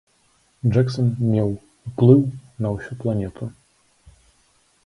[0.71, 1.49] Джэксан меў
[1.91, 2.21] ўплыў
[2.67, 3.43] на ўсю планету!